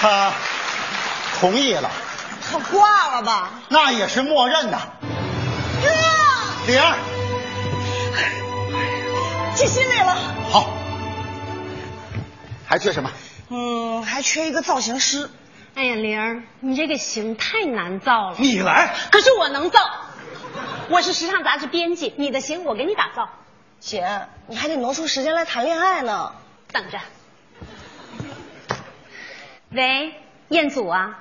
[0.00, 0.32] 他
[1.38, 1.90] 同意了，
[2.50, 3.50] 他挂了吧？
[3.68, 4.80] 那也是默认的。
[6.64, 6.96] 哥，玲儿，
[9.56, 10.14] 记心里了。
[10.48, 10.70] 好，
[12.64, 13.10] 还缺什么？
[13.48, 15.28] 嗯，还缺一个造型师。
[15.74, 18.36] 哎呀，玲儿，你这个型太难造了。
[18.38, 18.94] 你来。
[19.10, 19.80] 可是我能造，
[20.88, 23.28] 我是时尚杂志编辑，你的型我给你打造。
[23.80, 26.32] 姐，你还得挪出时间来谈恋爱呢。
[26.70, 27.00] 等着。
[29.70, 30.14] 喂，
[30.48, 31.18] 彦祖啊。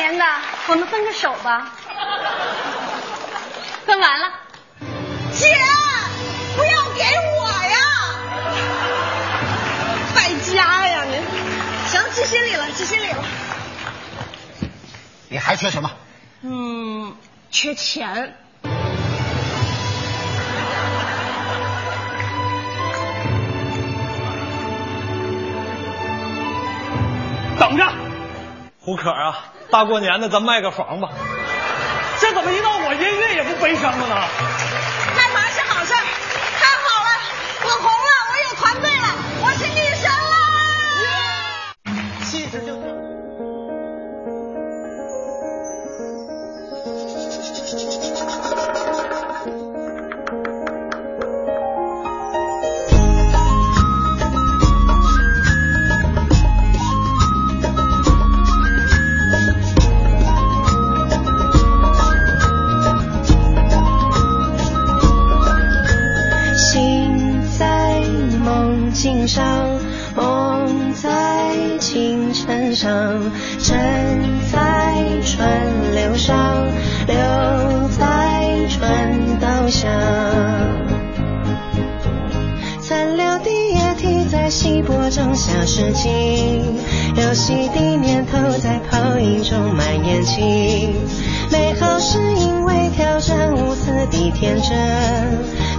[0.00, 1.72] 呀，我们分个手吧。
[3.86, 4.30] 分完了。
[5.32, 5.46] 姐，
[6.56, 7.02] 不要给
[7.38, 7.76] 我呀！
[10.14, 11.16] 败家呀你！
[11.88, 13.24] 行，记心里了，记心里了。
[15.28, 15.90] 你还缺什么？
[16.42, 17.16] 嗯，
[17.50, 18.36] 缺钱。
[27.58, 27.86] 等着，
[28.80, 31.10] 胡可啊，大过年的咱卖个房吧。
[32.20, 34.14] 这怎么一到我音乐也不悲伤了呢？
[85.40, 86.62] 薄中消失尽，
[87.16, 90.90] 游戏的念头在泡影中蔓延起。
[91.50, 94.68] 美好是因为挑战无私的天真，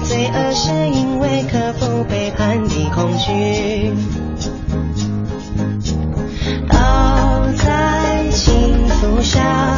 [0.03, 3.93] 罪恶是因为克服背叛的恐惧。
[6.67, 9.77] 倒在倾覆下，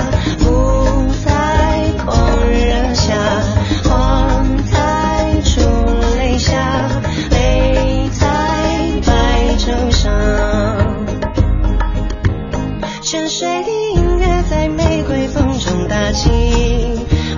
[16.23, 16.29] 中打起，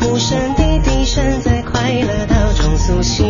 [0.07, 3.25] 无声的笛声在快乐岛中苏醒。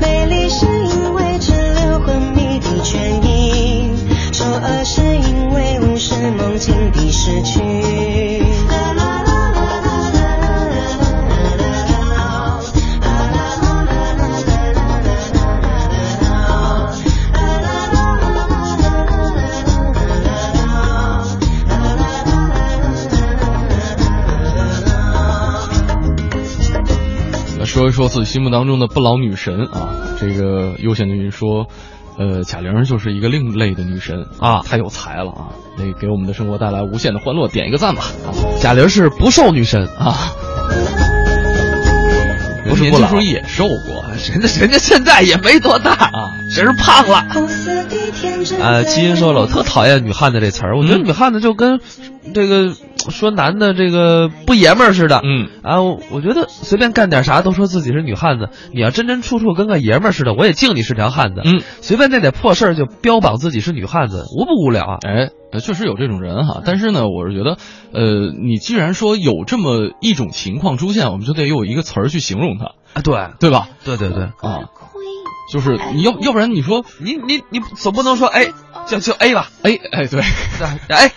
[0.00, 3.90] 美丽是因为只留昏迷的倦意，
[4.32, 7.93] 丑恶是因为无视梦境的失去。
[27.84, 31.66] 说一说自己心目当中的不老女神啊，这个悠闲的云说，
[32.18, 38.04] 呃，贾玲就是一个另类的女神啊，太有才了啊，那给我们的生活带来无限的欢乐，点一个赞吧。
[38.26, 38.32] 啊！
[38.58, 40.32] 贾玲是不瘦女神啊，
[42.66, 43.20] 不是不老。
[43.20, 47.26] 也瘦过，人家人家现在也没多大啊，只是胖了。
[48.62, 51.80] 啊，基因说了，我特讨厌“女汉子”这词儿，我觉得“女汉子”就跟
[52.32, 52.72] 这个
[53.10, 55.20] 说男的这个不爷们儿似的。
[55.24, 55.48] 嗯。
[55.62, 61.42] 啊，我我觉得随便干点啥都说自己是女汉子，你要真真处处跟个爷们儿似的，我也敬你是条汉子。
[61.44, 64.98] 嗯，随便那点破事儿就标榜自己是女汉子，无不无聊啊。
[65.06, 67.56] 哎，呃确实有这种人哈，但是呢，我是觉得，
[67.92, 72.72] 呃，你既然说有这么一种情况出现，我们就得有一个词儿去形容它。
[72.94, 73.14] 啊，对。
[73.40, 73.68] 对吧？
[73.84, 74.24] 对对对。
[74.24, 74.68] 啊，
[75.52, 78.46] 就是你要要不然你说你你你总不能说哎
[78.88, 79.48] 就就 A 吧。
[79.62, 81.12] 哎哎对，哎哎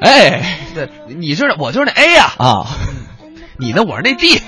[0.00, 2.32] 对，你就是我就是那 A 呀。
[2.38, 2.66] 啊，
[3.58, 4.40] 你呢我是那 D，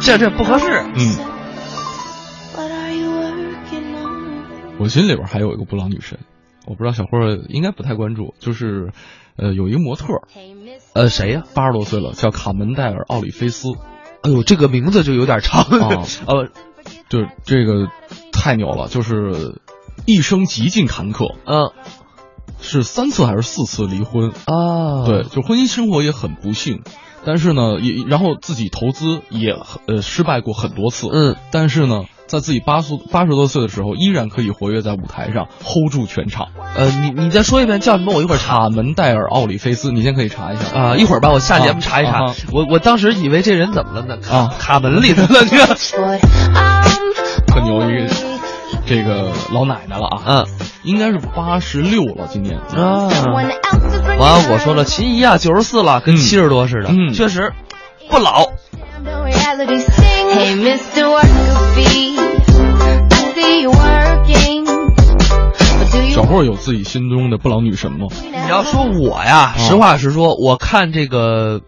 [0.00, 0.66] 这这不合适。
[0.94, 1.18] 嗯，
[4.78, 6.18] 我心里边还有一个布朗女神，
[6.66, 7.18] 我不知道小霍
[7.48, 8.92] 应该不太关注，就是
[9.36, 10.06] 呃有一个模特，
[10.94, 11.42] 呃谁呀？
[11.54, 13.68] 八十多岁了，叫卡门戴尔·奥里菲斯。
[14.22, 16.48] 哎呦，这个名字就有点长啊，呃，
[17.08, 17.88] 就这个
[18.32, 19.58] 太牛了，就是
[20.06, 21.72] 一生极尽坎坷，嗯，
[22.62, 24.30] 是三次还是四次离婚？
[24.46, 25.04] 啊？
[25.06, 26.82] 对，就婚姻生活也很不幸，
[27.24, 29.56] 但是呢，也然后自己投资也
[29.86, 36.48] 呃失败过很多次，嗯，但是呢，在自己八岁八十多岁的时候，依然可以活跃在舞台上，hold 住全场。
[36.76, 38.14] 呃，你你再说一遍叫什么？
[38.14, 40.78] 我一会儿卡门戴尔·奥里菲斯，你先可以查一下。
[40.78, 42.26] 啊，一会儿吧，我下节目查一查。
[42.26, 44.18] 啊、我我当时以为这人怎么了呢？
[44.30, 45.56] 啊，卡门里头了，这
[47.46, 48.14] 特牛一个
[48.86, 50.46] 这个老奶奶了啊，嗯，
[50.82, 52.58] 应该是八十六了，今年。
[52.58, 53.08] 啊。
[54.18, 57.52] 完，我说了，秦怡啊，九十四了，跟七十多似的，嗯，确实
[58.08, 58.52] 不老。
[66.12, 68.08] 小霍有自己心中的不老女神吗？
[68.22, 71.60] 你要说我呀，实话实说，我看这个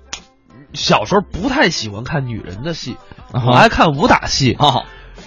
[0.73, 2.97] 小时候不太喜欢看女人的戏，
[3.33, 4.53] 我爱看武打戏。
[4.59, 4.83] 啊。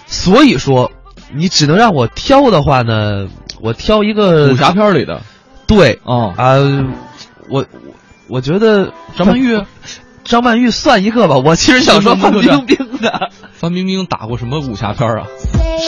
[0.06, 0.92] 所以说，
[1.34, 3.28] 你只能让我挑的话呢，
[3.60, 5.22] 我挑一个武侠片里的。
[5.66, 6.56] 对啊啊，
[7.48, 7.66] 我
[8.28, 9.60] 我觉得张曼玉，
[10.24, 11.36] 张曼玉算一个吧。
[11.36, 13.30] 我其实想说范冰冰的。
[13.52, 15.26] 范冰冰打过什么武侠片啊？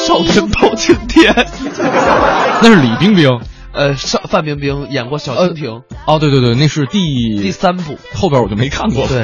[0.07, 1.33] 少年包青天，
[2.63, 3.41] 那是李冰冰。
[3.73, 5.83] 呃，范范冰冰演过小蜻蜓。
[6.07, 7.01] 哦，对对对，那是第
[7.41, 9.07] 第三部，后边我就没看过。
[9.07, 9.23] 对，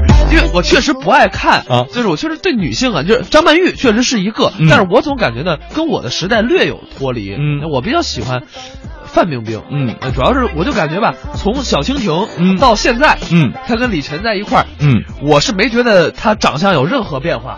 [0.00, 7.34] 不是，因为我确实不爱看啊，就是我确实对女性啊，就是张曼玉确实是一个，但是我总感觉呢，跟我的时代略有脱离。
[7.34, 8.42] 嗯，我比较喜欢。
[9.06, 17.56] 范冰冰，嗯，主要是我就感觉吧，从小蜻蜓，嗯，到现在，嗯，她跟李晨在一块儿，嗯，我是没觉得她长相有任何变化，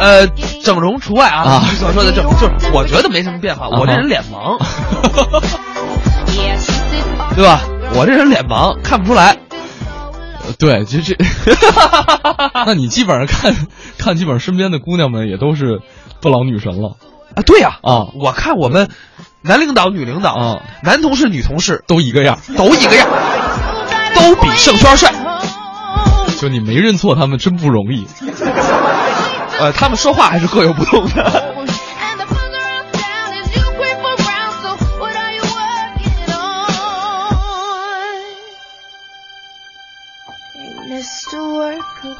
[0.00, 0.26] 呃，
[0.64, 4.56] 整容除外啊，你所说的整，就是我觉得没什么变化，我这人脸盲，
[7.36, 7.60] 对吧？
[7.94, 9.36] 我这人脸盲，看不出来。
[10.58, 11.24] 对，其实这，
[12.66, 13.54] 那你基本上看
[13.98, 15.80] 看，基本上身边的姑娘们也都是
[16.20, 16.96] 不老女神了。
[17.34, 18.88] 啊，对呀，啊，我看我们
[19.42, 23.08] 男领导、女领导，啊，男同事、女同事都一个样，都一个样，
[24.14, 25.12] 都比盛轩帅。
[26.38, 28.06] 就你没认错他们真不容易。
[29.58, 31.54] 呃，他们说话还是各有不同的。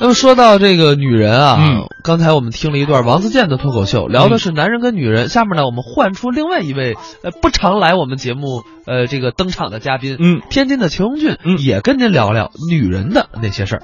[0.01, 5.29] 那么说到这个女人啊，嗯，刚才我们听了一段王自健的脱口秀，聊的是男人跟女人。
[5.29, 13.83] 下面呢，我们换出另外一位呃不常来我们节目呃这个登场的嘉宾，嗯，天津的裘永俊，嗯，也跟您聊聊女人的那些事儿。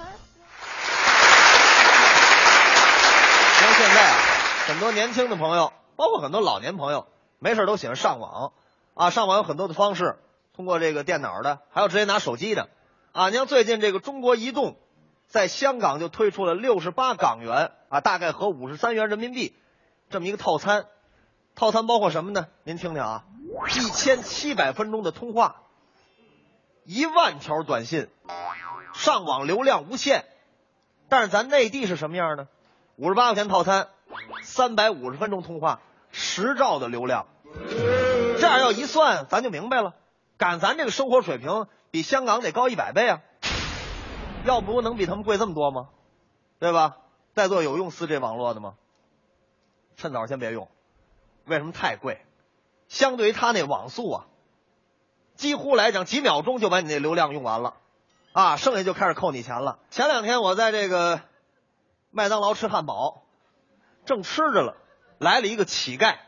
[3.61, 4.17] 像现在啊，
[4.67, 7.07] 很多年轻的朋友，包括很多老年朋友，
[7.39, 8.53] 没事都喜欢上网
[8.95, 10.17] 啊，上网有很多的方式，
[10.57, 12.69] 通过这个电脑的，还有直接拿手机的
[13.13, 13.29] 啊。
[13.29, 14.77] 你像最近这个中国移动。
[15.35, 19.53] 在香港就推出了六十八港元啊，大概合五十三元人民币，
[20.09, 20.87] 这么一个套餐。
[21.57, 22.47] 套餐包括什么呢？
[22.63, 23.25] 您听听啊，
[23.75, 25.57] 一千七百分钟的通话，
[26.85, 28.07] 一万条短信，
[28.93, 30.25] 上网流量无限。
[31.09, 32.47] 但是咱内地是什么样呢？
[32.95, 33.89] 五十八块钱套餐，
[34.45, 35.81] 三百五十分钟通话，
[36.13, 37.27] 十兆的流量。
[38.39, 39.95] 这样要一算，咱就明白了，
[40.39, 43.21] 赶咱这个生活水平比香港得高一百倍啊。
[44.45, 45.89] 要不能比他们贵这么多吗？
[46.59, 46.97] 对吧？
[47.35, 48.75] 在座有用四 G 网络的吗？
[49.97, 50.69] 趁早先别用，
[51.47, 52.25] 为什么太贵？
[52.89, 54.27] 相对于他那网速啊，
[55.35, 57.75] 几乎来讲几秒钟就把你那流量用完了，
[58.33, 59.79] 啊，剩下就开始扣你钱了。
[59.91, 61.21] 前两天我在这个
[62.11, 63.23] 麦当劳吃汉堡，
[64.05, 64.77] 正吃着了，
[65.19, 66.19] 来了一个乞丐，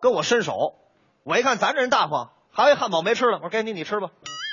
[0.00, 0.74] 跟我伸手，
[1.22, 4.10] 我一看咱这人大方，还有一汉堡没吃了，我说给你，你吃吧。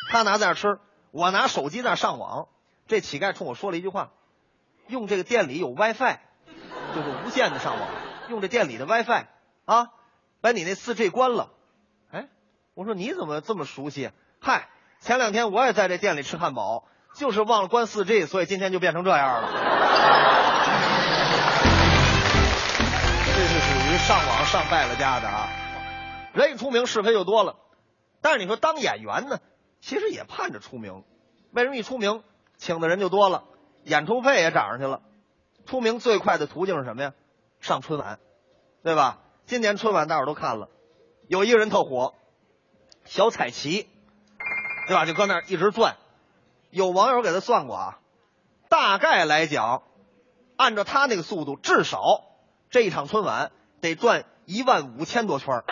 [0.09, 0.79] 他拿在那吃，
[1.11, 2.47] 我拿手机在那上网。
[2.91, 4.11] 这乞丐冲我说了一句话
[4.89, 6.17] ：“用这个店里有 WiFi，
[6.93, 7.87] 就是无线的上网，
[8.27, 9.27] 用这店里的 WiFi
[9.63, 9.91] 啊，
[10.41, 11.53] 把你那四 G 关了。”
[12.11, 12.27] 哎，
[12.73, 14.11] 我说你怎么这么熟悉？
[14.41, 14.67] 嗨，
[14.99, 16.83] 前两天我也在这店里吃汉堡，
[17.15, 19.49] 就是忘了关四 G，所以今天就变成这样了。
[23.25, 25.47] 这是属于上网上败了家的啊！
[26.33, 27.55] 人一出名，是非就多了。
[28.19, 29.39] 但是你说当演员呢，
[29.79, 31.05] 其实也盼着出名。
[31.51, 32.21] 为什么一出名？
[32.61, 33.43] 请的人就多了，
[33.85, 35.01] 演出费也涨上去了。
[35.65, 37.13] 出名最快的途径是什么呀？
[37.59, 38.19] 上春晚，
[38.83, 39.17] 对吧？
[39.47, 40.69] 今年春晚大伙都看了，
[41.27, 42.13] 有一个人特火，
[43.03, 43.89] 小彩旗，
[44.87, 45.07] 对吧？
[45.07, 45.97] 就搁那一直转。
[46.69, 47.99] 有网友给他算过啊，
[48.69, 49.81] 大概来讲，
[50.55, 51.99] 按照他那个速度，至少
[52.69, 53.51] 这一场春晚
[53.81, 55.63] 得转一万五千多圈。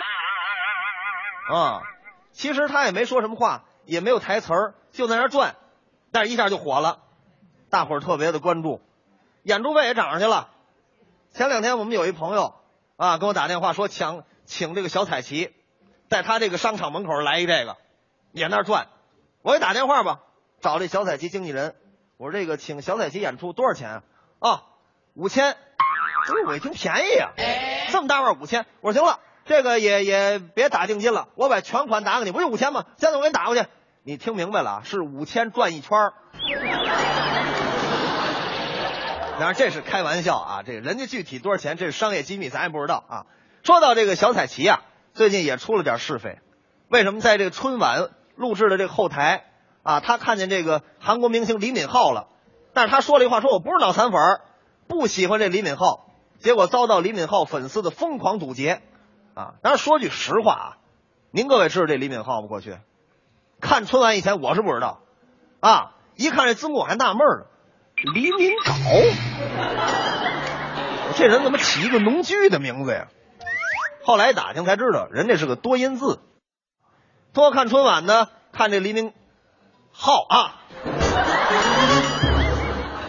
[1.54, 1.84] 啊，
[2.32, 5.56] 其实他也没说什么话，也没有台词儿，就在那转。
[6.12, 7.00] 但是一下就火了，
[7.70, 8.82] 大伙儿特别的关注，
[9.44, 10.50] 演出费也涨上去了。
[11.34, 12.56] 前两天我们有一朋友
[12.98, 15.54] 啊，跟我打电话说抢请这个小彩旗，
[16.10, 17.78] 在他这个商场门口来一这个，
[18.32, 18.88] 也那转。
[19.42, 20.20] 我给打电话吧，
[20.62, 21.76] 找这小彩旗经纪人，
[22.18, 24.04] 我说这个请小彩旗演出多少钱啊？
[24.40, 24.64] 啊，
[25.14, 25.56] 五千。
[26.28, 27.32] 不是我一听便宜呀、
[27.92, 28.66] 这么大腕五千。
[28.82, 32.86] 我说行了，这个也也别打定金了，我把全款打给你，不就五千吗？
[32.98, 33.66] 现在我给你打过去。
[34.10, 34.82] 你听明白了啊？
[34.84, 36.14] 是五千转一圈儿。
[39.38, 43.26] 当然这是开玩笑啊，这个人家具体多少钱，这是商业机密，咱也不知道啊。
[43.62, 44.82] 说到这个小彩旗啊，
[45.14, 46.40] 最近也出了点是非。
[46.88, 49.44] 为什么在这个春晚录制的这个后台
[49.84, 52.30] 啊，他看见这个韩国明星李敏镐了，
[52.74, 54.42] 但是他说了一话，说我不是脑残粉儿，
[54.88, 56.00] 不喜欢这李敏镐，
[56.40, 58.82] 结果遭到李敏镐粉丝的疯狂堵截
[59.36, 59.54] 啊。
[59.62, 60.78] 当然说句实话啊，
[61.30, 62.48] 您各位知道这李敏镐吗？
[62.48, 62.76] 过去？
[63.62, 65.02] 看春晚以前我是不知道，
[65.60, 67.46] 啊，一看这字幕我还纳闷呢，
[68.14, 69.14] 李敏镐，
[71.18, 73.08] 这人怎么起一个农具的名字呀？
[74.06, 76.20] 后来打听才知道，人家是个多音字，
[77.34, 79.14] 通过看春晚呢，看这黎明
[79.92, 80.62] 浩啊，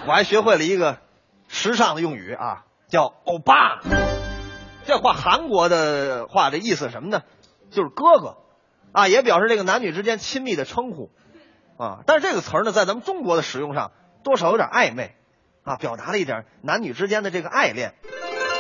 [0.06, 0.98] 我还学会了一个
[1.46, 3.80] 时尚的用语啊，叫欧巴。
[4.84, 7.22] 这话韩国的话，的意思什么呢？
[7.70, 8.38] 就是哥哥
[8.92, 11.10] 啊，也表示这个男女之间亲密的称呼
[11.78, 12.00] 啊。
[12.06, 13.92] 但是这个词儿呢，在咱们中国的使用上，
[14.24, 15.14] 多少有点暧昧
[15.62, 17.94] 啊，表达了一点男女之间的这个爱恋。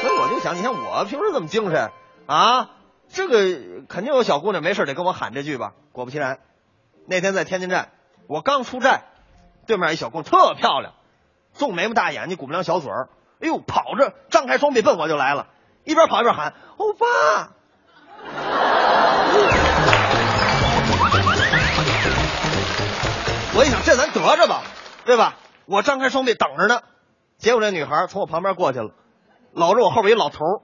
[0.02, 1.90] 所以我就想，你看我平时这么精神
[2.26, 2.70] 啊，
[3.08, 5.72] 这个肯定有小姑娘没事得跟我喊这句吧。
[5.92, 6.38] 果不其然，
[7.06, 7.90] 那天在天津站，
[8.26, 9.02] 我刚出站，
[9.66, 10.94] 对面一小姑娘特漂亮，
[11.52, 13.10] 纵眉毛大眼睛，鼓不亮小嘴儿，
[13.40, 15.48] 哎呦，跑着张开双臂奔我就来了，
[15.84, 17.50] 一边跑一边喊欧巴。
[23.60, 24.62] 我一想，这咱得着吧，
[25.04, 25.34] 对吧？
[25.66, 26.80] 我张开双臂等着呢，
[27.38, 28.88] 结果这女孩从我旁边过去了，
[29.52, 30.60] 搂着我后边一老头儿，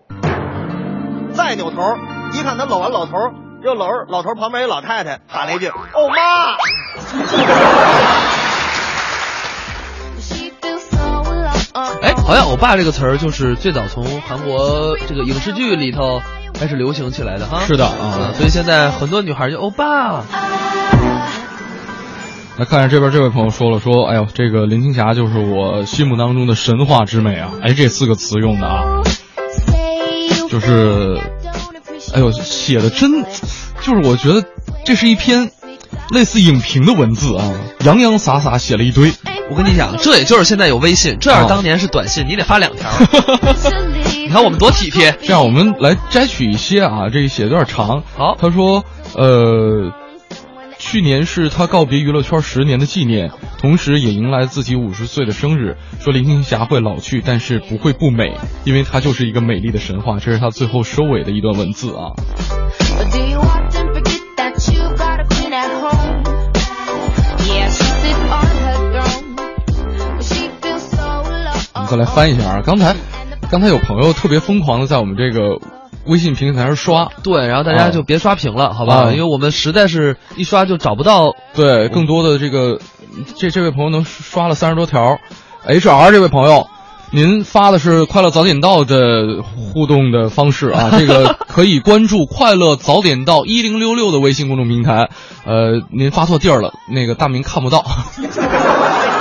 [1.34, 1.76] 再扭头
[2.32, 6.16] 一看，他搂完老头儿，又搂着老头儿旁边一老太太，喊了一句：“欧妈。”
[12.01, 16.22] 哎，好像“欧巴”这个词儿就是最早从韩国这个影视剧里头
[16.55, 17.61] 开始流行起来的哈。
[17.66, 20.24] 是的啊，所以现在很多女孩就欧巴。
[22.59, 27.50] 来看下这边这位朋友说了说，哎呦，这个林青霞就是我心目当中的神话之美啊！
[27.62, 29.02] 哎，这四个词用的啊，
[30.48, 31.20] 就是，
[32.14, 33.24] 哎呦，写的真，
[33.82, 34.42] 就是我觉得
[34.86, 35.50] 这是一篇
[36.11, 39.12] 类似影评的文字啊，洋洋洒洒写了一堆。
[39.50, 42.88] 我跟你讲，这也就是现在有微信，这要是当年是短信，你得发两条。
[44.16, 45.14] 你看我们多体贴。
[45.20, 48.02] 这样，我们来摘取一些啊，这写的有点长。
[48.16, 48.82] 好，他说，
[49.14, 49.92] 呃。
[50.79, 55.77] 去年是他告别娱乐圈十年的纪念，同时也迎来自己五十岁的生日。
[56.01, 60.18] 说林青霞会老去，但是不会不美，因为她就是一个美丽的神话。
[60.18, 62.12] 这是他最后收尾的一段文字啊。
[71.74, 72.95] 我们再来翻一下啊，刚才，
[73.51, 75.76] 刚才有朋友特别疯狂的在我们这个。
[76.07, 79.11] 微信平台上刷，对，然后大家就别刷屏了，好吧？
[79.12, 81.34] 因为我们实在是一刷就找不到。
[81.54, 82.78] 对，更多的这个，
[83.36, 85.18] 这这位朋友能刷了三十多条
[85.66, 86.66] ，HR 这位朋友，
[87.12, 95.09] 您发的是快乐早点到的互动的方式啊， 这个可以关注快乐早点到一零六六的微信公众平台。
[95.44, 97.84] 呃，您发错地儿了，那个大明看不到，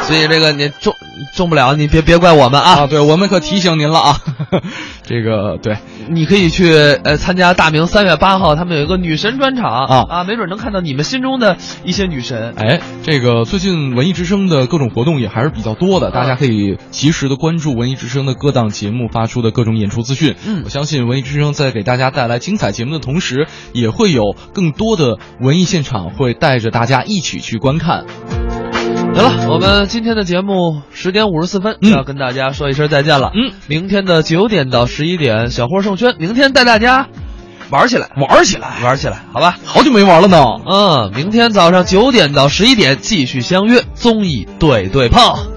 [0.08, 0.94] 所以这个您中
[1.34, 2.82] 中不了，你别别怪我们啊。
[2.82, 4.18] 啊，对我们可提醒您了啊。
[5.04, 5.78] 这个对，
[6.10, 12.54] 你可以去呃参加大明三月八号他们有一个女神专场啊啊，没准能看到你们心中的一些女神。
[12.58, 20.36] 哎，这个最近文艺之声的各种活动也还是比较多的，大家可以及时的关注文艺之声的各档节目发出的各种演出资讯。
[20.46, 28.06] 嗯，我相信文艺之声在给大家带来精彩节目的同时，也会有更多的文艺现场会带着大家一起去观看。
[29.16, 33.32] 得了，我们今天的节目十点五十四分要跟大家说一声再见了。
[33.34, 37.08] 嗯，明天的九点到十一点，小霍胜轩明天带大家
[37.70, 39.58] 玩起来，玩起来，玩起来，好吧？
[39.64, 40.44] 好久没玩了呢。
[40.70, 45.55] 嗯，明天早上九点到十一点继续相约综艺对对碰。